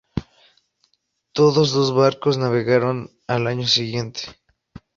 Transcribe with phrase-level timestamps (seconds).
[1.37, 4.21] Otros dos barcos navegaron al año siguiente.